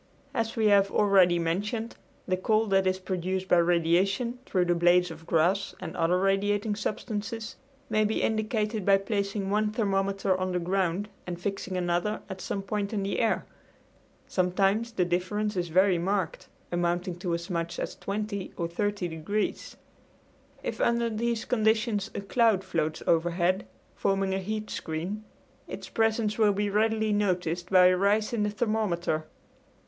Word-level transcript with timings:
As 0.33 0.55
we 0.55 0.65
have 0.69 0.89
already 0.89 1.37
mentioned, 1.37 1.95
the 2.27 2.35
cold 2.35 2.71
that 2.71 2.87
is 2.87 2.97
produced 2.97 3.47
by 3.47 3.57
radiation 3.57 4.39
through 4.47 4.65
the 4.65 4.73
blades 4.73 5.11
of 5.11 5.27
grass 5.27 5.75
and 5.79 5.95
other 5.95 6.17
radiating 6.19 6.73
substances 6.75 7.55
may 7.87 8.03
be 8.03 8.23
indicated 8.23 8.83
by 8.83 8.97
placing 8.97 9.51
one 9.51 9.69
thermometer 9.69 10.35
on 10.35 10.53
the 10.53 10.59
ground 10.59 11.07
and 11.27 11.39
fixing 11.39 11.77
another 11.77 12.19
at 12.29 12.41
some 12.41 12.63
point 12.63 12.93
in 12.93 13.03
the 13.03 13.19
air. 13.19 13.45
Sometimes 14.25 14.91
the 14.93 15.05
difference 15.05 15.55
is 15.55 15.67
very 15.67 15.99
marked, 15.99 16.47
amounting 16.71 17.19
to 17.19 17.35
as 17.35 17.47
much 17.51 17.77
as 17.77 17.95
20 17.95 18.53
or 18.57 18.67
30 18.67 19.07
degrees. 19.07 19.77
If 20.63 20.81
under 20.81 21.11
these 21.11 21.45
conditions 21.45 22.09
a 22.15 22.21
cloud 22.21 22.63
floats 22.63 23.03
overhead, 23.05 23.67
forming 23.93 24.33
a 24.33 24.39
heat 24.39 24.71
screen, 24.71 25.23
its 25.67 25.89
presence 25.89 26.39
will 26.39 26.53
be 26.53 26.71
readily 26.71 27.13
noticed 27.13 27.69
by 27.69 27.85
a 27.85 27.95
rise 27.95 28.33
in 28.33 28.41
the 28.41 28.49
thermometer. 28.49 29.27